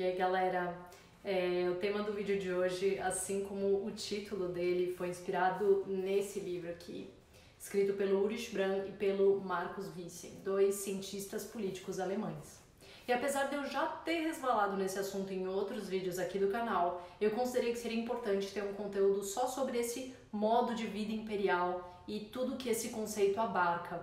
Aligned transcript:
E 0.00 0.02
aí, 0.02 0.16
galera, 0.16 0.74
é, 1.22 1.68
o 1.70 1.74
tema 1.74 2.02
do 2.02 2.14
vídeo 2.14 2.38
de 2.38 2.50
hoje, 2.50 2.98
assim 3.00 3.44
como 3.44 3.84
o 3.84 3.90
título 3.90 4.48
dele, 4.48 4.94
foi 4.94 5.10
inspirado 5.10 5.84
nesse 5.86 6.40
livro 6.40 6.70
aqui, 6.70 7.10
escrito 7.58 7.92
pelo 7.92 8.22
Ulrich 8.22 8.50
Brand 8.50 8.88
e 8.88 8.92
pelo 8.92 9.38
Marcus 9.42 9.94
Wissen, 9.94 10.40
dois 10.42 10.76
cientistas 10.76 11.44
políticos 11.44 12.00
alemães. 12.00 12.62
E 13.06 13.12
apesar 13.12 13.50
de 13.50 13.56
eu 13.56 13.66
já 13.66 13.88
ter 13.88 14.22
resvalado 14.22 14.74
nesse 14.74 14.98
assunto 14.98 15.34
em 15.34 15.46
outros 15.46 15.86
vídeos 15.86 16.18
aqui 16.18 16.38
do 16.38 16.48
canal, 16.48 17.06
eu 17.20 17.32
considerei 17.32 17.72
que 17.72 17.78
seria 17.78 18.00
importante 18.00 18.50
ter 18.50 18.64
um 18.64 18.72
conteúdo 18.72 19.22
só 19.22 19.46
sobre 19.48 19.80
esse 19.80 20.14
modo 20.32 20.74
de 20.74 20.86
vida 20.86 21.12
imperial 21.12 22.02
e 22.08 22.20
tudo 22.20 22.56
que 22.56 22.70
esse 22.70 22.88
conceito 22.88 23.38
abarca. 23.38 24.02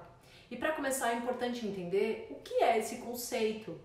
E 0.52 0.58
para 0.58 0.74
começar, 0.74 1.12
é 1.12 1.16
importante 1.16 1.66
entender 1.66 2.28
o 2.30 2.36
que 2.36 2.62
é 2.62 2.78
esse 2.78 2.98
conceito. 2.98 3.76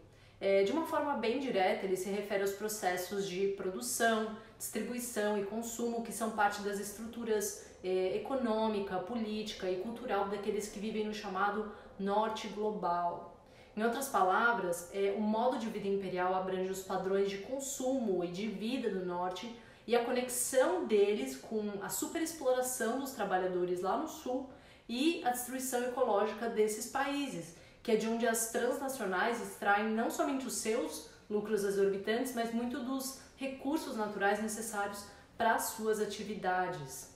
É, 0.45 0.65
de 0.65 0.73
uma 0.73 0.85
forma 0.85 1.15
bem 1.15 1.39
direta, 1.39 1.87
ele 1.87 1.97
se 1.97 2.11
refere 2.11 2.43
aos 2.43 2.51
processos 2.51 3.29
de 3.29 3.55
produção, 3.57 4.37
distribuição 4.59 5.39
e 5.39 5.45
consumo 5.45 6.03
que 6.03 6.11
são 6.11 6.33
parte 6.33 6.63
das 6.63 6.81
estruturas 6.81 7.65
é, 7.85 8.17
econômica, 8.17 8.99
política 8.99 9.71
e 9.71 9.77
cultural 9.77 10.29
daqueles 10.29 10.69
que 10.69 10.81
vivem 10.81 11.07
no 11.07 11.15
chamado 11.15 11.71
Norte 11.97 12.49
Global. 12.49 13.37
Em 13.77 13.85
outras 13.85 14.09
palavras, 14.09 14.91
é, 14.93 15.15
o 15.17 15.21
modo 15.21 15.61
de 15.61 15.69
vida 15.69 15.87
imperial 15.87 16.35
abrange 16.35 16.73
os 16.73 16.83
padrões 16.83 17.31
de 17.31 17.39
consumo 17.39 18.25
e 18.25 18.27
de 18.27 18.49
vida 18.49 18.91
do 18.91 19.07
norte 19.07 19.49
e 19.87 19.95
a 19.95 20.05
conexão 20.05 20.87
deles 20.87 21.37
com 21.37 21.75
a 21.81 21.89
superexploração 21.89 22.99
dos 22.99 23.13
trabalhadores 23.13 23.81
lá 23.81 23.97
no 23.97 24.09
sul 24.09 24.51
e 24.89 25.23
a 25.25 25.31
destruição 25.31 25.85
ecológica 25.85 26.49
desses 26.49 26.91
países, 26.91 27.55
que 27.83 27.93
é 27.93 27.97
de 27.97 28.07
onde 28.07 28.27
as 28.27 28.51
transnacionais 28.51 29.43
extraem 29.43 29.91
não 29.91 30.11
somente 30.11 30.47
os 30.47 30.55
seus 30.55 31.09
lucros 31.29 31.65
exorbitantes, 31.65 32.35
mas 32.35 32.53
muito 32.53 32.81
dos 32.81 33.21
recursos 33.37 33.97
naturais 33.97 34.41
necessários 34.41 35.05
para 35.37 35.55
as 35.55 35.65
suas 35.65 36.01
atividades. 36.01 37.11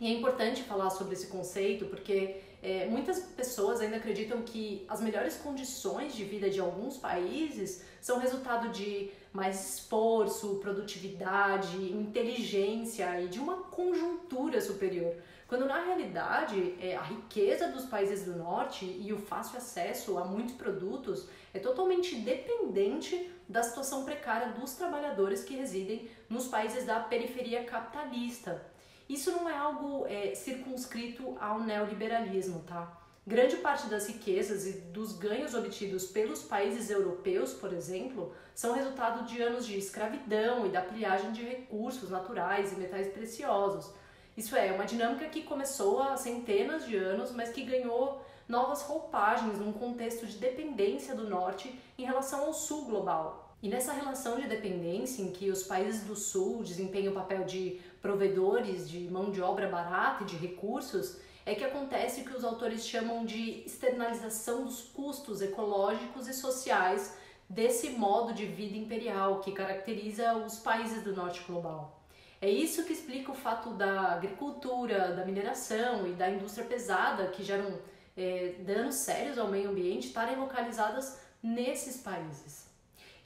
E 0.00 0.06
é 0.06 0.10
importante 0.10 0.62
falar 0.62 0.90
sobre 0.90 1.14
esse 1.14 1.26
conceito 1.26 1.86
porque 1.86 2.40
é, 2.62 2.86
muitas 2.86 3.20
pessoas 3.20 3.80
ainda 3.80 3.96
acreditam 3.96 4.42
que 4.42 4.84
as 4.88 5.00
melhores 5.00 5.36
condições 5.36 6.14
de 6.14 6.24
vida 6.24 6.48
de 6.48 6.60
alguns 6.60 6.96
países 6.96 7.84
são 8.00 8.18
resultado 8.18 8.70
de 8.70 9.10
mais 9.32 9.76
esforço, 9.76 10.56
produtividade, 10.56 11.76
inteligência 11.76 13.20
e 13.20 13.28
de 13.28 13.38
uma 13.38 13.58
conjuntura 13.64 14.60
superior. 14.60 15.14
Quando 15.52 15.66
na 15.66 15.84
realidade 15.84 16.76
é, 16.80 16.96
a 16.96 17.02
riqueza 17.02 17.68
dos 17.68 17.84
países 17.84 18.24
do 18.24 18.34
norte 18.34 18.86
e 18.86 19.12
o 19.12 19.18
fácil 19.18 19.58
acesso 19.58 20.16
a 20.16 20.24
muitos 20.24 20.54
produtos 20.54 21.28
é 21.52 21.58
totalmente 21.58 22.14
dependente 22.14 23.30
da 23.46 23.62
situação 23.62 24.02
precária 24.02 24.52
dos 24.52 24.72
trabalhadores 24.72 25.44
que 25.44 25.54
residem 25.54 26.08
nos 26.26 26.48
países 26.48 26.86
da 26.86 27.00
periferia 27.00 27.64
capitalista. 27.64 28.64
Isso 29.06 29.30
não 29.30 29.46
é 29.46 29.54
algo 29.54 30.06
é, 30.06 30.34
circunscrito 30.34 31.36
ao 31.38 31.60
neoliberalismo, 31.60 32.60
tá? 32.60 32.98
Grande 33.26 33.56
parte 33.56 33.88
das 33.88 34.06
riquezas 34.08 34.66
e 34.66 34.72
dos 34.80 35.12
ganhos 35.18 35.52
obtidos 35.52 36.06
pelos 36.06 36.42
países 36.42 36.88
europeus, 36.88 37.52
por 37.52 37.74
exemplo, 37.74 38.34
são 38.54 38.72
resultado 38.72 39.26
de 39.26 39.42
anos 39.42 39.66
de 39.66 39.76
escravidão 39.76 40.64
e 40.64 40.70
da 40.70 40.80
pilhagem 40.80 41.30
de 41.30 41.42
recursos 41.42 42.08
naturais 42.08 42.72
e 42.72 42.76
metais 42.76 43.08
preciosos. 43.08 44.00
Isso 44.36 44.56
é, 44.56 44.72
uma 44.72 44.84
dinâmica 44.84 45.26
que 45.26 45.42
começou 45.42 46.02
há 46.02 46.16
centenas 46.16 46.86
de 46.86 46.96
anos, 46.96 47.30
mas 47.32 47.50
que 47.50 47.64
ganhou 47.64 48.24
novas 48.48 48.82
roupagens 48.82 49.58
num 49.58 49.72
contexto 49.72 50.26
de 50.26 50.38
dependência 50.38 51.14
do 51.14 51.28
norte 51.28 51.78
em 51.98 52.04
relação 52.04 52.44
ao 52.44 52.54
sul 52.54 52.86
global. 52.86 53.54
E 53.62 53.68
nessa 53.68 53.92
relação 53.92 54.40
de 54.40 54.48
dependência 54.48 55.22
em 55.22 55.30
que 55.30 55.50
os 55.50 55.62
países 55.62 56.02
do 56.02 56.16
sul 56.16 56.64
desempenham 56.64 57.12
o 57.12 57.14
papel 57.14 57.44
de 57.44 57.80
provedores 58.00 58.90
de 58.90 59.00
mão 59.00 59.30
de 59.30 59.40
obra 59.40 59.68
barata 59.68 60.24
e 60.24 60.26
de 60.26 60.36
recursos, 60.36 61.18
é 61.44 61.54
que 61.54 61.64
acontece 61.64 62.20
o 62.20 62.24
que 62.24 62.36
os 62.36 62.44
autores 62.44 62.86
chamam 62.86 63.24
de 63.24 63.64
externalização 63.64 64.64
dos 64.64 64.82
custos 64.82 65.42
ecológicos 65.42 66.28
e 66.28 66.32
sociais 66.34 67.16
desse 67.48 67.90
modo 67.90 68.32
de 68.32 68.46
vida 68.46 68.76
imperial 68.76 69.40
que 69.40 69.52
caracteriza 69.52 70.34
os 70.34 70.58
países 70.58 71.02
do 71.02 71.14
norte 71.14 71.42
global. 71.46 72.01
É 72.42 72.50
isso 72.50 72.82
que 72.82 72.92
explica 72.92 73.30
o 73.30 73.36
fato 73.36 73.70
da 73.70 74.14
agricultura, 74.14 75.14
da 75.14 75.24
mineração 75.24 76.08
e 76.08 76.10
da 76.10 76.28
indústria 76.28 76.66
pesada, 76.66 77.28
que 77.28 77.44
geram 77.44 77.78
é, 78.16 78.56
danos 78.66 78.96
sérios 78.96 79.38
ao 79.38 79.46
meio 79.46 79.70
ambiente, 79.70 80.08
estarem 80.08 80.36
localizadas 80.36 81.20
nesses 81.40 81.98
países. 81.98 82.66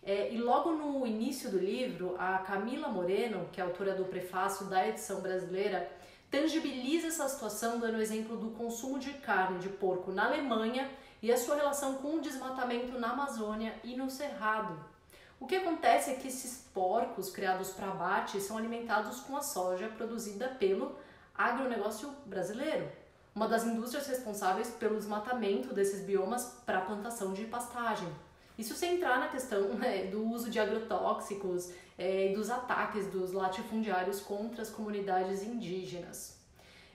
É, 0.02 0.30
e 0.30 0.36
logo 0.36 0.72
no 0.72 1.06
início 1.06 1.50
do 1.50 1.58
livro, 1.58 2.14
a 2.18 2.40
Camila 2.40 2.88
Moreno, 2.88 3.48
que 3.50 3.58
é 3.58 3.64
autora 3.64 3.94
do 3.94 4.04
prefácio 4.04 4.66
da 4.66 4.86
edição 4.86 5.22
brasileira, 5.22 5.90
tangibiliza 6.30 7.06
essa 7.06 7.26
situação 7.26 7.80
dando 7.80 7.96
o 7.96 8.02
exemplo 8.02 8.36
do 8.36 8.50
consumo 8.50 8.98
de 8.98 9.14
carne 9.14 9.60
de 9.60 9.70
porco 9.70 10.12
na 10.12 10.26
Alemanha 10.26 10.90
e 11.22 11.32
a 11.32 11.38
sua 11.38 11.56
relação 11.56 11.94
com 11.94 12.16
o 12.16 12.20
desmatamento 12.20 12.98
na 12.98 13.12
Amazônia 13.12 13.74
e 13.82 13.96
no 13.96 14.10
Cerrado. 14.10 14.78
O 15.38 15.46
que 15.46 15.56
acontece 15.56 16.10
é 16.10 16.14
que 16.14 16.28
esses 16.28 16.66
porcos 16.72 17.30
criados 17.30 17.70
para 17.70 17.88
abate 17.88 18.40
são 18.40 18.56
alimentados 18.56 19.20
com 19.20 19.36
a 19.36 19.42
soja 19.42 19.88
produzida 19.88 20.48
pelo 20.48 20.96
agronegócio 21.34 22.10
brasileiro, 22.24 22.88
uma 23.34 23.46
das 23.46 23.64
indústrias 23.64 24.06
responsáveis 24.06 24.70
pelo 24.70 24.96
desmatamento 24.96 25.74
desses 25.74 26.02
biomas 26.02 26.56
para 26.64 26.78
a 26.78 26.82
plantação 26.82 27.34
de 27.34 27.44
pastagem. 27.44 28.08
Isso 28.58 28.74
sem 28.74 28.94
entrar 28.94 29.20
na 29.20 29.28
questão 29.28 29.68
né, 29.76 30.06
do 30.06 30.24
uso 30.24 30.48
de 30.48 30.58
agrotóxicos 30.58 31.70
é, 31.98 32.32
e 32.32 32.34
dos 32.34 32.50
ataques 32.50 33.06
dos 33.08 33.32
latifundiários 33.32 34.20
contra 34.20 34.62
as 34.62 34.70
comunidades 34.70 35.42
indígenas. 35.42 36.38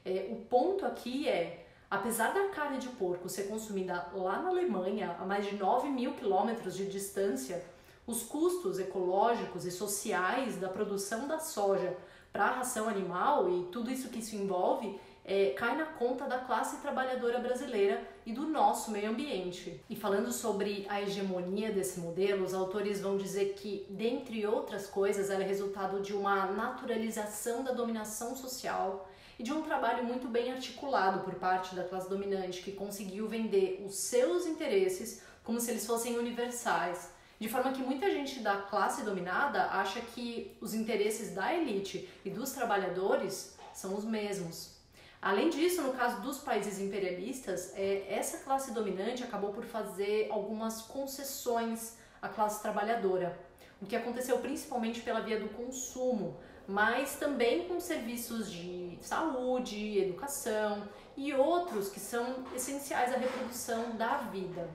É, 0.03 0.30
o 0.31 0.38
ponto 0.38 0.84
aqui 0.84 1.30
é, 1.30 1.68
apesar 1.90 2.34
da 2.34 2.50
carne 2.50 2.80
de 2.80 2.88
porco 2.90 3.30
ser 3.30 3.44
consumida 3.44 4.07
lá 4.13 4.41
na 4.41 4.50
Alemanha, 4.50 5.16
a 5.19 5.25
mais 5.25 5.46
de 5.46 5.56
9 5.56 5.90
mil 5.90 6.13
quilômetros 6.13 6.75
de 6.75 6.88
distância, 6.88 7.63
os 8.06 8.23
custos 8.23 8.79
ecológicos 8.79 9.66
e 9.66 9.72
sociais 9.72 10.57
da 10.57 10.69
produção 10.69 11.28
da 11.28 11.39
soja 11.39 11.95
para 12.31 12.45
a 12.45 12.51
ração 12.56 12.88
animal 12.88 13.50
e 13.50 13.63
tudo 13.66 13.91
isso 13.91 14.09
que 14.09 14.19
isso 14.19 14.35
envolve 14.35 15.00
é, 15.23 15.51
cai 15.51 15.78
na 15.78 15.85
conta 15.85 16.25
da 16.25 16.39
classe 16.39 16.78
trabalhadora 16.78 17.39
brasileira 17.39 18.01
e 18.25 18.34
do 18.34 18.47
nosso 18.47 18.91
meio 18.91 19.12
ambiente. 19.12 19.84
E 19.89 19.95
falando 19.95 20.31
sobre 20.31 20.85
a 20.89 21.01
hegemonia 21.01 21.72
desse 21.72 22.00
modelo, 22.00 22.44
os 22.44 22.53
autores 22.53 23.01
vão 23.01 23.17
dizer 23.17 23.53
que, 23.53 23.85
dentre 23.89 24.45
outras 24.45 24.88
coisas, 24.88 25.29
ela 25.29 25.44
é 25.44 25.47
resultado 25.47 26.01
de 26.01 26.13
uma 26.13 26.47
naturalização 26.47 27.63
da 27.63 27.72
dominação 27.72 28.35
social 28.35 29.07
e 29.38 29.44
de 29.44 29.53
um 29.53 29.62
trabalho 29.62 30.03
muito 30.03 30.28
bem 30.28 30.51
articulado 30.51 31.23
por 31.23 31.35
parte 31.35 31.75
da 31.75 31.83
classe 31.83 32.09
dominante 32.09 32.62
que 32.62 32.72
conseguiu 32.72 33.28
vender 33.28 33.83
os 33.85 33.95
seus 33.95 34.45
interesses 34.45 35.22
como 35.44 35.59
se 35.59 35.72
eles 35.72 35.85
fossem 35.85 36.18
universais. 36.18 37.12
De 37.41 37.50
forma 37.50 37.72
que 37.72 37.81
muita 37.81 38.07
gente 38.12 38.40
da 38.41 38.56
classe 38.56 39.02
dominada 39.02 39.63
acha 39.72 40.00
que 40.00 40.56
os 40.62 40.75
interesses 40.75 41.34
da 41.34 41.52
elite 41.52 42.07
e 42.24 42.29
dos 42.29 42.52
trabalhadores 42.52 43.57
são 43.74 43.96
os 43.96 44.06
mesmos. 44.06 44.75
Além 45.19 45.50
disso, 45.50 45.81
no 45.81 45.91
caso 45.91 46.22
dos 46.22 46.38
países 46.38 46.80
imperialistas, 46.80 47.74
é, 47.74 48.06
essa 48.07 48.38
classe 48.44 48.72
dominante 48.75 49.24
acabou 49.24 49.51
por 49.51 49.63
fazer 49.63 50.28
algumas 50.30 50.84
concessões 50.84 51.97
à 52.22 52.30
classe 52.30 52.62
trabalhadora, 52.62 53.35
o 53.81 53.88
que 53.88 53.96
aconteceu 53.96 54.38
principalmente 54.38 55.01
pela 55.01 55.22
via 55.22 55.40
do 55.40 55.50
consumo, 55.50 56.38
mas 56.68 57.16
também 57.16 57.68
com 57.68 57.80
serviços 57.80 58.51
de 58.51 59.00
saúde, 59.01 59.97
educação 59.97 60.88
e 61.18 61.34
outros 61.34 61.90
que 61.90 62.00
são 62.00 62.46
essenciais 62.56 63.12
à 63.12 63.18
reprodução 63.18 63.97
da 63.97 64.18
vida. 64.18 64.69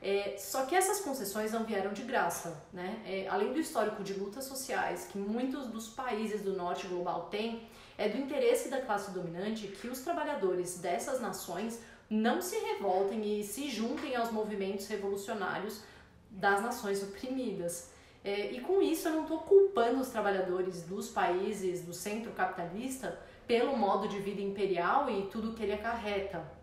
É, 0.00 0.36
só 0.38 0.64
que 0.64 0.76
essas 0.76 1.00
concessões 1.00 1.52
não 1.52 1.64
vieram 1.64 1.92
de 1.92 2.02
graça, 2.02 2.62
né? 2.72 3.02
É, 3.04 3.26
além 3.28 3.52
do 3.52 3.58
histórico 3.58 4.04
de 4.04 4.14
lutas 4.14 4.44
sociais 4.44 5.08
que 5.10 5.18
muitos 5.18 5.66
dos 5.66 5.88
países 5.88 6.42
do 6.42 6.56
norte 6.56 6.86
global 6.86 7.28
têm, 7.30 7.68
é 7.96 8.08
do 8.08 8.16
interesse 8.16 8.68
da 8.68 8.80
classe 8.80 9.10
dominante 9.10 9.66
que 9.66 9.88
os 9.88 10.00
trabalhadores 10.00 10.78
dessas 10.78 11.20
nações 11.20 11.80
não 12.08 12.40
se 12.40 12.56
revoltem 12.56 13.40
e 13.40 13.44
se 13.44 13.68
juntem 13.68 14.14
aos 14.14 14.30
movimentos 14.30 14.86
revolucionários 14.86 15.82
das 16.30 16.62
nações 16.62 17.02
oprimidas. 17.02 17.90
É, 18.24 18.52
e 18.52 18.60
com 18.60 18.80
isso 18.80 19.08
eu 19.08 19.14
não 19.14 19.22
estou 19.22 19.40
culpando 19.40 20.00
os 20.00 20.08
trabalhadores 20.08 20.82
dos 20.82 21.08
países 21.08 21.82
do 21.82 21.92
centro 21.92 22.30
capitalista 22.32 23.18
pelo 23.46 23.76
modo 23.76 24.06
de 24.08 24.18
vida 24.20 24.40
imperial 24.40 25.10
e 25.10 25.22
tudo 25.26 25.54
que 25.54 25.62
ele 25.62 25.72
acarreta. 25.72 26.57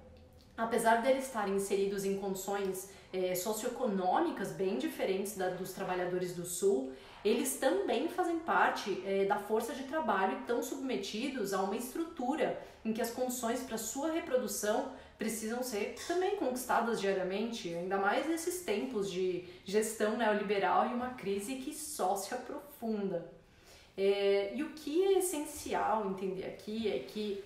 Apesar 0.58 1.02
deles 1.02 1.26
estarem 1.26 1.56
inseridos 1.56 2.06
em 2.06 2.18
condições 2.18 2.90
é, 3.12 3.36
socioeconômicas 3.36 4.52
bem 4.52 4.78
diferentes 4.78 5.36
da 5.36 5.50
dos 5.50 5.74
trabalhadores 5.74 6.34
do 6.34 6.46
Sul, 6.46 6.94
eles 7.26 7.58
também 7.58 8.08
fazem 8.08 8.40
parte 8.40 9.02
é, 9.06 9.26
da 9.26 9.38
força 9.38 9.74
de 9.74 9.84
trabalho 9.84 10.38
e 10.38 10.42
estão 10.42 10.62
submetidos 10.62 11.54
a 11.54 11.62
uma 11.62 11.76
estrutura 11.76 12.62
em 12.86 12.94
que 12.94 13.02
as 13.02 13.12
condições 13.12 13.62
para 13.64 13.78
sua 13.78 14.12
reprodução 14.12 14.92
precisam 15.18 15.64
ser 15.64 15.96
também 16.08 16.36
conquistadas 16.36 17.02
diariamente, 17.02 17.74
ainda 17.74 17.98
mais 17.98 18.28
nesses 18.28 18.62
tempos 18.62 19.12
de 19.12 19.46
gestão 19.66 20.18
neoliberal 20.18 20.90
e 20.90 20.94
uma 20.94 21.12
crise 21.12 21.56
que 21.56 21.74
só 21.74 22.16
se 22.16 22.34
aprofunda. 22.34 23.30
É, 23.98 24.54
e 24.54 24.62
o 24.62 24.72
que 24.72 25.04
é 25.04 25.20
essencial 25.20 26.10
entender 26.10 26.46
aqui 26.46 26.90
é 26.90 27.00
que 27.00 27.44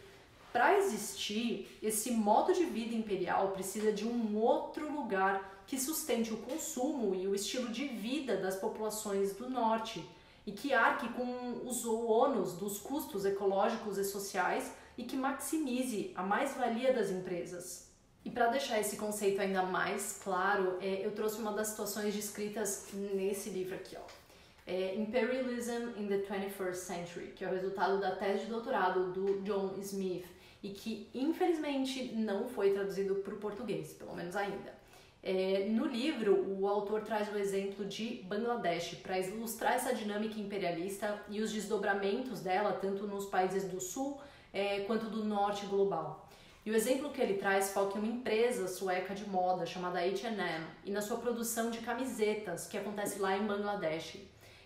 para 0.51 0.77
existir, 0.77 1.77
esse 1.81 2.11
modo 2.11 2.53
de 2.53 2.65
vida 2.65 2.95
imperial 2.95 3.49
precisa 3.49 3.91
de 3.91 4.07
um 4.07 4.37
outro 4.37 4.91
lugar 4.91 5.63
que 5.67 5.79
sustente 5.79 6.33
o 6.33 6.37
consumo 6.37 7.13
e 7.13 7.27
o 7.27 7.35
estilo 7.35 7.69
de 7.69 7.85
vida 7.85 8.37
das 8.37 8.55
populações 8.55 9.33
do 9.33 9.49
norte 9.49 10.03
e 10.47 10.51
que 10.51 10.73
arque 10.73 11.07
com 11.09 11.61
os 11.67 11.85
ônus 11.85 12.53
dos 12.53 12.79
custos 12.79 13.23
ecológicos 13.25 13.99
e 13.99 14.03
sociais 14.03 14.71
e 14.97 15.03
que 15.03 15.15
maximize 15.15 16.11
a 16.15 16.23
mais-valia 16.23 16.91
das 16.91 17.11
empresas. 17.11 17.87
E 18.25 18.31
para 18.31 18.47
deixar 18.47 18.79
esse 18.79 18.97
conceito 18.97 19.39
ainda 19.39 19.61
mais 19.61 20.19
claro, 20.23 20.77
é, 20.81 21.05
eu 21.05 21.11
trouxe 21.11 21.39
uma 21.39 21.53
das 21.53 21.67
situações 21.67 22.13
descritas 22.15 22.87
nesse 22.93 23.51
livro 23.51 23.75
aqui, 23.75 23.95
ó. 23.95 24.29
É 24.65 24.95
Imperialism 24.95 25.97
in 25.97 26.07
the 26.07 26.17
21st 26.17 26.73
Century, 26.75 27.27
que 27.35 27.45
é 27.45 27.47
o 27.47 27.51
resultado 27.51 27.99
da 27.99 28.15
tese 28.15 28.45
de 28.45 28.51
doutorado 28.51 29.11
do 29.11 29.41
John 29.41 29.73
Smith 29.79 30.25
e 30.61 30.69
que 30.69 31.09
infelizmente 31.13 32.13
não 32.13 32.47
foi 32.47 32.71
traduzido 32.71 33.15
para 33.15 33.33
o 33.33 33.37
português, 33.37 33.93
pelo 33.93 34.15
menos 34.15 34.35
ainda. 34.35 34.77
É, 35.21 35.67
no 35.69 35.85
livro, 35.85 36.45
o 36.57 36.67
autor 36.67 37.01
traz 37.01 37.31
o 37.33 37.37
exemplo 37.37 37.85
de 37.85 38.23
Bangladesh 38.27 38.95
para 38.95 39.19
ilustrar 39.19 39.73
essa 39.73 39.93
dinâmica 39.93 40.39
imperialista 40.39 41.21
e 41.27 41.41
os 41.41 41.51
desdobramentos 41.51 42.39
dela, 42.39 42.71
tanto 42.73 43.05
nos 43.05 43.25
países 43.25 43.65
do 43.65 43.81
sul 43.81 44.19
é, 44.53 44.81
quanto 44.81 45.07
do 45.07 45.25
norte 45.25 45.65
global. 45.65 46.29
E 46.65 46.71
o 46.71 46.75
exemplo 46.75 47.09
que 47.09 47.21
ele 47.21 47.35
traz 47.35 47.71
foca 47.71 47.97
em 47.97 48.01
uma 48.01 48.11
empresa 48.11 48.67
sueca 48.67 49.13
de 49.15 49.27
moda 49.27 49.65
chamada 49.65 49.99
H&M 49.99 50.65
e 50.85 50.91
na 50.91 51.01
sua 51.01 51.17
produção 51.17 51.69
de 51.69 51.79
camisetas 51.79 52.67
que 52.67 52.77
acontece 52.77 53.19
lá 53.19 53.37
em 53.37 53.45
Bangladesh. 53.45 54.17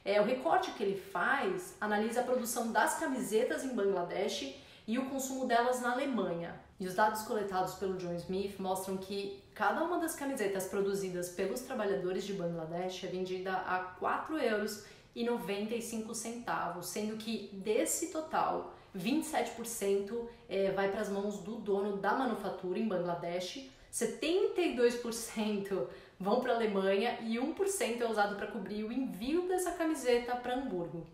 É, 0.06 0.20
o 0.20 0.24
recorte 0.24 0.72
que 0.72 0.84
ele 0.84 1.00
faz 1.00 1.76
analisa 1.80 2.22
a 2.22 2.24
produção 2.24 2.72
das 2.72 3.00
camisetas 3.00 3.64
em 3.64 3.74
Bangladesh 3.74 4.54
e 4.88 4.98
o 4.98 5.10
consumo 5.10 5.46
delas 5.46 5.82
na 5.82 5.94
Alemanha. 5.94 6.60
E 6.80 6.88
os 6.88 6.96
dados 6.96 7.22
coletados 7.24 7.76
pelo 7.76 7.98
John 7.98 8.14
Smith 8.16 8.60
mostram 8.60 8.98
que 8.98 9.42
cada 9.54 9.84
uma 9.84 10.00
das 10.00 10.16
camisetas 10.16 10.66
produzidas 10.66 11.30
pelos 11.30 11.62
trabalhadores 11.62 12.24
de 12.26 12.34
Bangladesh 12.34 13.04
é 13.04 13.08
vendida 13.08 13.54
a 13.54 13.80
4 14.00 14.38
euros 14.40 14.84
e 15.16 15.24
95 15.24 16.14
centavos, 16.16 16.88
sendo 16.88 17.18
que 17.18 17.50
desse 17.54 18.12
total 18.12 18.74
27% 18.98 20.28
é, 20.50 20.72
vai 20.72 20.92
para 20.92 21.02
as 21.02 21.10
mãos 21.10 21.40
do 21.40 21.56
dono 21.56 21.98
da 21.98 22.14
manufatura 22.14 22.80
em 22.80 22.88
Bangladesh, 22.88 23.70
72% 23.92 25.88
vão 26.20 26.42
para 26.42 26.54
a 26.54 26.56
Alemanha 26.56 27.20
e 27.22 27.36
1% 27.38 28.02
é 28.02 28.10
usado 28.10 28.36
para 28.36 28.48
cobrir 28.48 28.84
o 28.84 28.92
envio 28.92 29.48
dessa 29.48 29.72
camiseta 29.72 30.36
para 30.36 30.56
Hamburgo. 30.56 31.06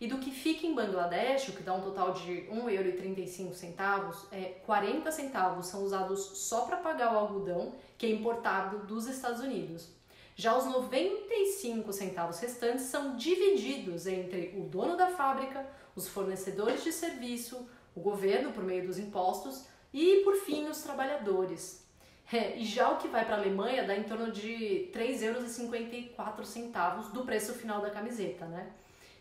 E 0.00 0.06
do 0.06 0.16
que 0.16 0.30
fica 0.30 0.66
em 0.66 0.74
Bangladesh, 0.74 1.48
o 1.48 1.52
que 1.52 1.62
dá 1.62 1.74
um 1.74 1.82
total 1.82 2.14
de 2.14 2.48
1,35€, 2.50 4.14
é, 4.32 4.54
40 4.64 5.12
centavos 5.12 5.66
são 5.66 5.84
usados 5.84 6.20
só 6.38 6.62
para 6.62 6.78
pagar 6.78 7.12
o 7.12 7.18
algodão 7.18 7.74
que 7.98 8.06
é 8.06 8.10
importado 8.10 8.78
dos 8.86 9.06
Estados 9.06 9.40
Unidos. 9.40 9.88
Já 10.34 10.56
os 10.56 10.64
95 10.64 11.92
centavos 11.92 12.38
restantes 12.38 12.86
são 12.86 13.14
divididos 13.14 14.06
entre 14.06 14.54
o 14.56 14.62
dono 14.62 14.96
da 14.96 15.08
fábrica, 15.08 15.66
os 15.94 16.08
fornecedores 16.08 16.82
de 16.82 16.92
serviço, 16.92 17.68
o 17.94 18.00
governo 18.00 18.52
por 18.52 18.64
meio 18.64 18.86
dos 18.86 18.98
impostos 18.98 19.66
e, 19.92 20.22
por 20.24 20.34
fim, 20.36 20.66
os 20.66 20.80
trabalhadores. 20.80 21.86
É, 22.32 22.56
e 22.56 22.64
já 22.64 22.88
o 22.90 22.96
que 22.96 23.08
vai 23.08 23.26
para 23.26 23.34
a 23.34 23.38
Alemanha 23.38 23.84
dá 23.84 23.94
em 23.94 24.04
torno 24.04 24.32
de 24.32 24.88
3,54 24.94 26.80
euros 26.80 27.08
do 27.08 27.22
preço 27.22 27.52
final 27.52 27.82
da 27.82 27.90
camiseta, 27.90 28.46
né? 28.46 28.70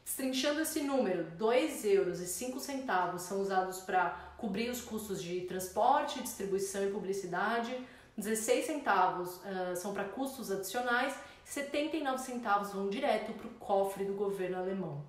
Destrinchando 0.04 0.62
esse 0.62 0.81
número, 0.81 1.24
2 1.38 1.86
euros 1.86 2.19
e 2.19 2.28
5 2.28 2.60
centavos 2.60 3.22
são 3.22 3.42
usados 3.42 3.80
para 3.81 4.10
cobrir 4.38 4.69
os 4.69 4.81
custos 4.81 5.22
de 5.22 5.42
transporte, 5.42 6.22
distribuição 6.22 6.84
e 6.84 6.92
publicidade, 6.92 7.78
16 8.18 8.66
centavos 8.66 9.38
uh, 9.38 9.75
são 9.75 9.94
para 9.94 10.04
custos 10.06 10.51
adicionais, 10.51 11.13
79 11.46 12.19
centavos 12.19 12.74
vão 12.74 12.90
direto 12.90 13.34
para 13.34 13.48
o 13.48 13.51
cofre 13.51 14.06
do 14.06 14.13
governo 14.13 14.57
alemão. 14.57 15.04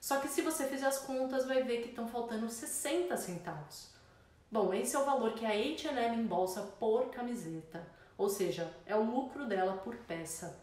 Só 0.00 0.18
que 0.18 0.28
se 0.28 0.42
você 0.42 0.66
fizer 0.66 0.86
as 0.86 0.98
contas, 0.98 1.46
vai 1.46 1.62
ver 1.62 1.82
que 1.82 1.90
estão 1.90 2.08
faltando 2.08 2.48
60 2.48 3.16
centavos. 3.16 3.90
Bom, 4.50 4.74
esse 4.74 4.96
é 4.96 4.98
o 4.98 5.04
valor 5.04 5.34
que 5.34 5.46
a 5.46 5.50
H&M 5.50 6.16
embolsa 6.16 6.62
por 6.78 7.10
camiseta, 7.10 7.86
ou 8.18 8.28
seja, 8.28 8.72
é 8.84 8.94
o 8.96 9.02
lucro 9.02 9.46
dela 9.46 9.78
por 9.78 9.96
peça. 9.96 10.60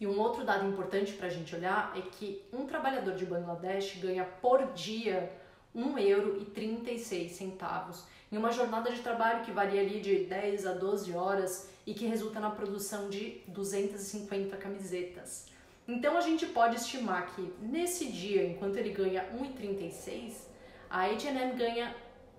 E 0.00 0.06
um 0.06 0.18
outro 0.18 0.44
dado 0.44 0.66
importante 0.66 1.12
para 1.12 1.26
a 1.26 1.30
gente 1.30 1.54
olhar 1.54 1.92
é 1.94 2.00
que 2.00 2.42
um 2.50 2.66
trabalhador 2.66 3.14
de 3.14 3.26
Bangladesh 3.26 3.98
ganha 4.00 4.24
por 4.24 4.72
dia 4.72 5.30
1 5.74 5.98
euro 5.98 6.42
36 6.46 7.32
centavos 7.32 8.04
em 8.32 8.38
uma 8.38 8.50
jornada 8.50 8.90
de 8.90 9.02
trabalho 9.02 9.44
que 9.44 9.52
varia 9.52 9.82
ali 9.82 10.00
de 10.00 10.24
10 10.24 10.66
a 10.66 10.72
12 10.72 11.12
horas 11.12 11.68
e 11.86 11.92
que 11.92 12.06
resulta 12.06 12.40
na 12.40 12.50
produção 12.50 13.10
de 13.10 13.42
250 13.48 14.56
camisetas. 14.56 15.46
Então 15.86 16.16
a 16.16 16.20
gente 16.22 16.46
pode 16.46 16.76
estimar 16.76 17.34
que 17.34 17.52
nesse 17.60 18.06
dia, 18.06 18.46
enquanto 18.46 18.76
ele 18.76 18.90
ganha 18.90 19.28
1,36, 19.36 20.46
a 20.88 21.02
H&M 21.02 21.56
ganha 21.56 21.94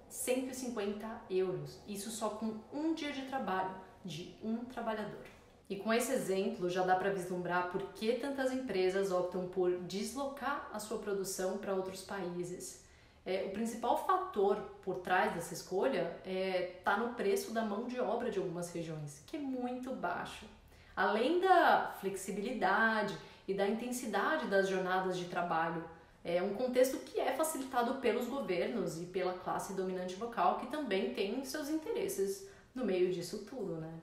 150 0.10 1.22
euros. 1.30 1.80
Isso 1.88 2.10
só 2.10 2.30
com 2.30 2.56
um 2.74 2.94
dia 2.94 3.12
de 3.12 3.24
trabalho 3.24 3.76
de 4.04 4.34
um 4.44 4.58
trabalhador. 4.66 5.41
E 5.72 5.78
com 5.78 5.94
esse 5.94 6.12
exemplo 6.12 6.70
já 6.70 6.84
dá 6.84 6.98
para 6.98 7.14
vislumbrar 7.14 7.72
por 7.72 7.82
que 7.94 8.12
tantas 8.16 8.52
empresas 8.52 9.10
optam 9.10 9.48
por 9.48 9.72
deslocar 9.84 10.70
a 10.74 10.80
sua 10.80 10.98
produção 10.98 11.60
para 11.60 11.74
outros 11.74 12.02
países. 12.02 12.84
É, 13.26 13.46
o 13.48 13.52
principal 13.52 14.06
fator 14.06 14.58
por 14.84 14.96
trás 14.96 15.34
dessa 15.34 15.54
escolha 15.54 16.14
está 16.26 16.30
é, 16.30 16.82
tá 16.84 16.98
no 16.98 17.14
preço 17.14 17.54
da 17.54 17.64
mão 17.64 17.88
de 17.88 18.02
obra 18.02 18.30
de 18.30 18.38
algumas 18.38 18.70
regiões, 18.74 19.24
que 19.26 19.38
é 19.38 19.40
muito 19.40 19.92
baixo. 19.92 20.46
Além 20.94 21.40
da 21.40 21.96
flexibilidade 22.02 23.18
e 23.48 23.54
da 23.54 23.66
intensidade 23.66 24.48
das 24.48 24.68
jornadas 24.68 25.18
de 25.18 25.24
trabalho, 25.24 25.86
é 26.22 26.44
um 26.44 26.54
contexto 26.54 26.98
que 26.98 27.18
é 27.18 27.32
facilitado 27.32 27.94
pelos 28.02 28.28
governos 28.28 29.02
e 29.02 29.06
pela 29.06 29.36
classe 29.36 29.72
dominante 29.72 30.20
local, 30.20 30.60
que 30.60 30.68
também 30.68 31.14
tem 31.14 31.46
seus 31.46 31.70
interesses 31.70 32.46
no 32.76 32.84
meio 32.84 33.10
disso 33.10 33.46
tudo, 33.50 33.76
né? 33.76 34.02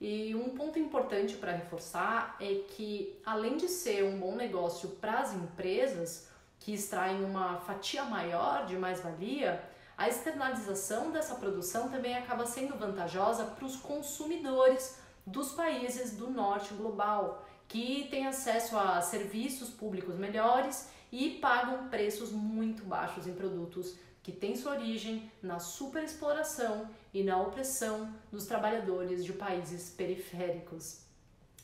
E 0.00 0.34
um 0.34 0.48
ponto 0.50 0.78
importante 0.78 1.36
para 1.36 1.52
reforçar 1.52 2.36
é 2.40 2.62
que, 2.68 3.20
além 3.24 3.58
de 3.58 3.68
ser 3.68 4.02
um 4.04 4.18
bom 4.18 4.34
negócio 4.34 4.88
para 4.90 5.18
as 5.20 5.34
empresas, 5.34 6.26
que 6.58 6.72
extraem 6.72 7.22
uma 7.22 7.58
fatia 7.60 8.04
maior 8.04 8.64
de 8.64 8.78
mais-valia, 8.78 9.62
a 9.98 10.08
externalização 10.08 11.10
dessa 11.10 11.34
produção 11.34 11.90
também 11.90 12.16
acaba 12.16 12.46
sendo 12.46 12.78
vantajosa 12.78 13.44
para 13.44 13.66
os 13.66 13.76
consumidores 13.76 14.98
dos 15.26 15.52
países 15.52 16.16
do 16.16 16.30
norte 16.30 16.72
global, 16.72 17.46
que 17.68 18.08
têm 18.10 18.26
acesso 18.26 18.78
a 18.78 19.02
serviços 19.02 19.68
públicos 19.68 20.16
melhores 20.16 20.88
e 21.12 21.38
pagam 21.42 21.88
preços 21.88 22.32
muito 22.32 22.84
baixos 22.84 23.26
em 23.26 23.34
produtos 23.34 23.94
que 24.22 24.32
têm 24.32 24.56
sua 24.56 24.72
origem 24.72 25.30
na 25.42 25.58
superexploração 25.58 26.88
e 27.12 27.22
na 27.22 27.40
opressão 27.40 28.12
dos 28.30 28.46
trabalhadores 28.46 29.24
de 29.24 29.32
países 29.32 29.90
periféricos. 29.90 31.02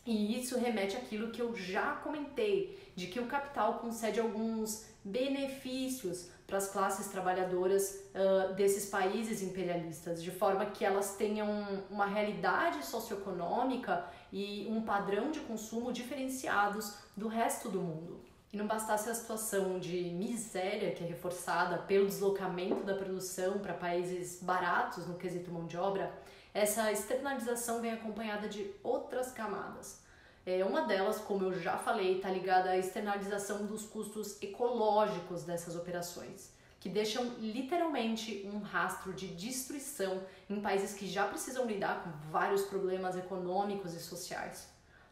E 0.06 0.38
isso 0.38 0.56
remete 0.58 0.96
àquilo 0.96 1.30
que 1.32 1.42
eu 1.42 1.54
já 1.56 1.96
comentei, 1.96 2.78
de 2.94 3.08
que 3.08 3.18
o 3.18 3.26
capital 3.26 3.80
concede 3.80 4.20
alguns 4.20 4.86
benefícios 5.04 6.30
para 6.46 6.58
as 6.58 6.68
classes 6.68 7.08
trabalhadoras 7.08 8.04
uh, 8.14 8.54
desses 8.54 8.86
países 8.86 9.42
imperialistas, 9.42 10.22
de 10.22 10.30
forma 10.30 10.66
que 10.66 10.84
elas 10.84 11.16
tenham 11.16 11.82
uma 11.90 12.06
realidade 12.06 12.86
socioeconômica 12.86 14.04
e 14.32 14.66
um 14.70 14.82
padrão 14.82 15.32
de 15.32 15.40
consumo 15.40 15.92
diferenciados 15.92 16.96
do 17.16 17.26
resto 17.26 17.68
do 17.68 17.80
mundo. 17.80 18.20
E 18.56 18.58
não 18.58 18.66
bastasse 18.66 19.10
a 19.10 19.14
situação 19.14 19.78
de 19.78 20.04
miséria 20.04 20.92
que 20.92 21.04
é 21.04 21.06
reforçada 21.06 21.76
pelo 21.76 22.06
deslocamento 22.06 22.82
da 22.84 22.94
produção 22.94 23.58
para 23.58 23.74
países 23.74 24.42
baratos 24.42 25.06
no 25.06 25.18
quesito 25.18 25.52
mão 25.52 25.66
de 25.66 25.76
obra, 25.76 26.10
essa 26.54 26.90
externalização 26.90 27.82
vem 27.82 27.92
acompanhada 27.92 28.48
de 28.48 28.70
outras 28.82 29.30
camadas. 29.30 30.00
É, 30.46 30.64
uma 30.64 30.86
delas, 30.86 31.18
como 31.18 31.44
eu 31.44 31.60
já 31.60 31.76
falei, 31.76 32.16
está 32.16 32.30
ligada 32.30 32.70
à 32.70 32.78
externalização 32.78 33.66
dos 33.66 33.84
custos 33.84 34.42
ecológicos 34.42 35.42
dessas 35.42 35.76
operações, 35.76 36.50
que 36.80 36.88
deixam 36.88 37.24
literalmente 37.38 38.48
um 38.50 38.60
rastro 38.60 39.12
de 39.12 39.26
destruição 39.26 40.22
em 40.48 40.62
países 40.62 40.94
que 40.94 41.06
já 41.06 41.26
precisam 41.26 41.66
lidar 41.66 42.02
com 42.02 42.30
vários 42.30 42.62
problemas 42.62 43.18
econômicos 43.18 43.92
e 43.92 44.00
sociais. 44.00 44.66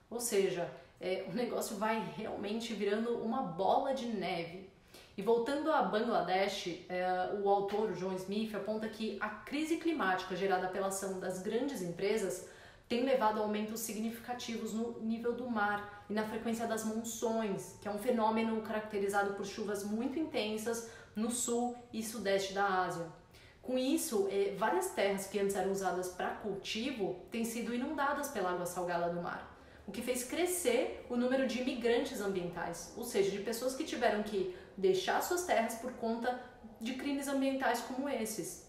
Ou 0.09 0.19
seja, 0.19 0.67
é, 1.01 1.25
o 1.29 1.35
negócio 1.35 1.77
vai 1.77 2.13
realmente 2.17 2.73
virando 2.75 3.19
uma 3.19 3.43
bola 3.43 3.95
de 3.95 4.07
neve. 4.07 4.69
E 5.17 5.23
voltando 5.23 5.71
a 5.71 5.83
Bangladesh, 5.83 6.81
é, 6.89 7.31
o 7.41 7.49
autor, 7.49 7.93
John 7.93 8.15
Smith, 8.15 8.55
aponta 8.55 8.89
que 8.89 9.17
a 9.21 9.29
crise 9.29 9.77
climática 9.77 10.35
gerada 10.35 10.69
pela 10.69 10.89
ação 10.89 11.21
das 11.21 11.41
grandes 11.41 11.83
empresas 11.83 12.49
tem 12.89 13.05
levado 13.05 13.39
a 13.39 13.43
aumentos 13.43 13.81
significativos 13.81 14.73
no 14.73 15.01
nível 15.01 15.33
do 15.33 15.49
mar 15.49 16.05
e 16.11 16.13
na 16.13 16.25
frequência 16.25 16.67
das 16.67 16.85
monções, 16.85 17.79
que 17.81 17.89
é 17.89 17.91
um 17.91 17.99
fenômeno 17.99 18.61
caracterizado 18.63 19.35
por 19.35 19.47
chuvas 19.47 19.85
muito 19.85 20.19
intensas 20.19 20.91
no 21.17 21.31
sul 21.31 21.77
e 21.93 22.03
sudeste 22.03 22.53
da 22.53 22.83
Ásia. 22.83 23.07
Com 23.63 23.79
isso, 23.79 24.29
eh, 24.31 24.55
várias 24.59 24.91
terras 24.91 25.27
que 25.27 25.39
antes 25.39 25.57
eram 25.57 25.73
usadas 25.73 26.09
para 26.09 26.31
cultivo 26.35 27.25
têm 27.31 27.45
sido 27.45 27.75
inundadas 27.75 28.29
pela 28.29 28.51
água 28.51 28.67
salgada 28.67 29.09
do 29.11 29.23
mar, 29.23 29.54
o 29.87 29.93
que 29.93 30.03
fez 30.03 30.25
crescer 30.25 31.05
o 31.11 31.17
número 31.17 31.47
de 31.47 31.61
imigrantes 31.61 32.21
ambientais, 32.21 32.93
ou 32.97 33.05
seja, 33.05 33.31
de 33.31 33.39
pessoas 33.39 33.75
que 33.75 33.85
tiveram 33.85 34.23
que 34.23 34.55
deixar 34.77 35.23
suas 35.23 35.45
terras 35.45 35.75
por 35.77 35.93
conta 35.95 36.41
de 36.81 36.95
crimes 36.95 37.29
ambientais 37.29 37.81
como 37.81 38.09
esses. 38.09 38.65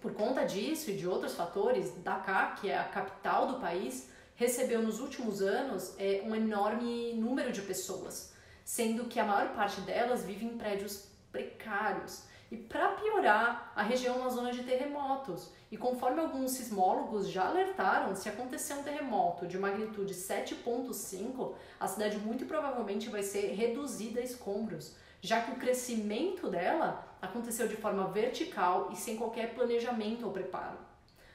Por 0.00 0.14
conta 0.14 0.44
disso 0.44 0.90
e 0.90 0.96
de 0.96 1.08
outros 1.08 1.34
fatores, 1.34 1.92
Dakar, 2.02 2.60
que 2.60 2.70
é 2.70 2.78
a 2.78 2.84
capital 2.84 3.48
do 3.48 3.60
país, 3.60 4.08
recebeu 4.36 4.80
nos 4.80 5.00
últimos 5.00 5.42
anos 5.42 5.94
é, 5.98 6.22
um 6.24 6.34
enorme 6.34 7.12
número 7.14 7.50
de 7.50 7.60
pessoas, 7.62 8.32
sendo 8.64 9.06
que 9.06 9.18
a 9.18 9.24
maior 9.24 9.52
parte 9.54 9.80
delas 9.80 10.24
vive 10.24 10.44
em 10.44 10.56
prédios 10.56 11.08
precários 11.32 12.22
e 12.50 12.56
para 12.56 12.88
piorar, 12.92 13.72
a 13.76 13.82
região 13.82 14.16
é 14.16 14.18
uma 14.20 14.30
zona 14.30 14.52
de 14.52 14.62
terremotos. 14.62 15.52
E 15.70 15.76
conforme 15.76 16.20
alguns 16.20 16.52
sismólogos 16.52 17.28
já 17.28 17.46
alertaram, 17.46 18.14
se 18.14 18.28
acontecer 18.28 18.72
um 18.72 18.82
terremoto 18.82 19.46
de 19.46 19.58
magnitude 19.58 20.14
7.5, 20.14 21.52
a 21.78 21.86
cidade 21.86 22.16
muito 22.18 22.46
provavelmente 22.46 23.10
vai 23.10 23.22
ser 23.22 23.52
reduzida 23.52 24.20
a 24.20 24.24
escombros, 24.24 24.96
já 25.20 25.42
que 25.42 25.50
o 25.50 25.56
crescimento 25.56 26.48
dela 26.48 27.06
aconteceu 27.20 27.68
de 27.68 27.76
forma 27.76 28.06
vertical 28.06 28.88
e 28.92 28.96
sem 28.96 29.16
qualquer 29.16 29.54
planejamento 29.54 30.24
ou 30.24 30.32
preparo. 30.32 30.78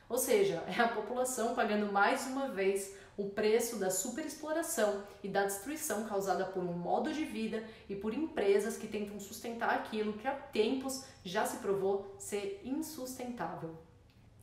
Ou 0.09 0.17
seja, 0.17 0.63
é 0.67 0.81
a 0.81 0.87
população 0.87 1.53
pagando 1.53 1.91
mais 1.91 2.25
uma 2.25 2.47
vez 2.47 2.95
o 3.15 3.29
preço 3.29 3.77
da 3.77 3.91
superexploração 3.91 5.03
e 5.23 5.27
da 5.27 5.43
destruição 5.43 6.05
causada 6.05 6.45
por 6.45 6.63
um 6.63 6.73
modo 6.73 7.13
de 7.13 7.23
vida 7.23 7.63
e 7.87 7.95
por 7.95 8.13
empresas 8.13 8.77
que 8.77 8.87
tentam 8.87 9.19
sustentar 9.19 9.69
aquilo 9.75 10.13
que 10.13 10.27
há 10.27 10.33
tempos 10.33 11.03
já 11.23 11.45
se 11.45 11.57
provou 11.57 12.15
ser 12.17 12.61
insustentável. 12.63 13.75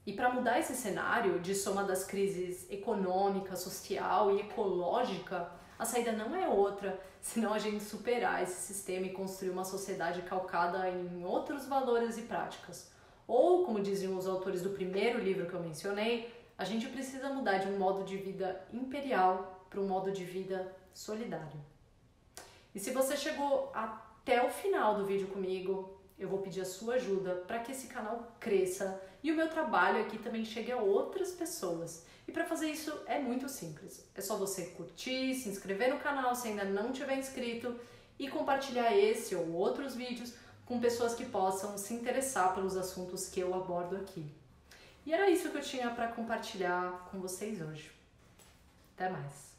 E 0.06 0.12
para 0.12 0.30
mudar 0.30 0.58
esse 0.58 0.74
cenário 0.74 1.40
de 1.40 1.54
soma 1.54 1.84
das 1.84 2.04
crises 2.04 2.70
econômica, 2.70 3.56
social 3.56 4.34
e 4.36 4.40
ecológica, 4.40 5.50
a 5.78 5.84
saída 5.84 6.12
não 6.12 6.34
é 6.34 6.48
outra 6.48 7.00
senão 7.20 7.52
a 7.52 7.58
gente 7.58 7.84
superar 7.84 8.42
esse 8.42 8.60
sistema 8.60 9.06
e 9.06 9.12
construir 9.12 9.50
uma 9.50 9.64
sociedade 9.64 10.22
calcada 10.22 10.88
em 10.88 11.24
outros 11.24 11.66
valores 11.66 12.16
e 12.18 12.22
práticas. 12.22 12.90
Ou, 13.26 13.64
como 13.64 13.80
diziam 13.80 14.16
os 14.16 14.26
autores 14.26 14.62
do 14.62 14.70
primeiro 14.70 15.18
livro 15.18 15.46
que 15.46 15.54
eu 15.54 15.62
mencionei, 15.62 16.32
a 16.60 16.64
gente 16.66 16.86
precisa 16.90 17.30
mudar 17.30 17.56
de 17.56 17.68
um 17.68 17.78
modo 17.78 18.04
de 18.04 18.18
vida 18.18 18.62
imperial 18.70 19.64
para 19.70 19.80
um 19.80 19.88
modo 19.88 20.12
de 20.12 20.24
vida 20.24 20.70
solidário. 20.92 21.58
E 22.74 22.78
se 22.78 22.90
você 22.90 23.16
chegou 23.16 23.72
até 23.72 24.44
o 24.44 24.50
final 24.50 24.94
do 24.94 25.06
vídeo 25.06 25.28
comigo, 25.28 25.98
eu 26.18 26.28
vou 26.28 26.40
pedir 26.40 26.60
a 26.60 26.66
sua 26.66 26.96
ajuda 26.96 27.36
para 27.46 27.60
que 27.60 27.72
esse 27.72 27.86
canal 27.86 28.36
cresça 28.38 29.00
e 29.22 29.32
o 29.32 29.34
meu 29.34 29.48
trabalho 29.48 30.02
aqui 30.02 30.18
também 30.18 30.44
chegue 30.44 30.70
a 30.70 30.76
outras 30.76 31.32
pessoas. 31.32 32.04
E 32.28 32.30
para 32.30 32.44
fazer 32.44 32.70
isso 32.70 32.92
é 33.06 33.18
muito 33.18 33.48
simples. 33.48 34.04
É 34.14 34.20
só 34.20 34.36
você 34.36 34.66
curtir, 34.66 35.34
se 35.36 35.48
inscrever 35.48 35.88
no 35.88 35.98
canal 35.98 36.34
se 36.34 36.48
ainda 36.48 36.64
não 36.64 36.92
tiver 36.92 37.16
inscrito 37.16 37.74
e 38.18 38.28
compartilhar 38.28 38.94
esse 38.94 39.34
ou 39.34 39.50
outros 39.52 39.94
vídeos 39.94 40.34
com 40.66 40.78
pessoas 40.78 41.14
que 41.14 41.24
possam 41.24 41.78
se 41.78 41.94
interessar 41.94 42.54
pelos 42.54 42.76
assuntos 42.76 43.30
que 43.30 43.40
eu 43.40 43.54
abordo 43.54 43.96
aqui. 43.96 44.39
E 45.10 45.12
era 45.12 45.28
isso 45.28 45.50
que 45.50 45.56
eu 45.56 45.60
tinha 45.60 45.90
para 45.90 46.06
compartilhar 46.06 47.08
com 47.10 47.20
vocês 47.20 47.60
hoje. 47.60 47.90
Até 48.94 49.10
mais! 49.10 49.49